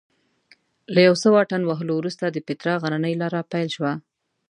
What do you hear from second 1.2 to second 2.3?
څه واټن وهلو وروسته